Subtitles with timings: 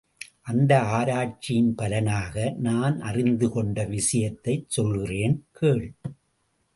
[0.41, 2.53] அந்த ஆராய்ச்சியின் பலனாக
[2.57, 5.93] நான் அறிந்து கொண்ட விஷயத்தைச் சொல்கிறேன், கேள்.